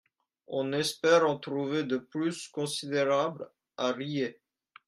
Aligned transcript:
On 0.47 0.73
espère 0.73 1.29
en 1.29 1.37
trouver 1.37 1.83
de 1.83 1.97
plus 1.97 2.47
considérables 2.47 3.51
à 3.77 3.91
Ried. 3.91 4.35